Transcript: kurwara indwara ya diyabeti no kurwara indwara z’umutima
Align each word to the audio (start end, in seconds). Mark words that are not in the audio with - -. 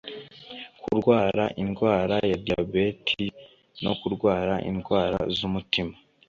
kurwara 0.81 1.43
indwara 1.61 2.15
ya 2.31 2.37
diyabeti 2.45 3.23
no 3.83 3.93
kurwara 3.99 4.55
indwara 4.69 5.19
z’umutima 5.37 5.95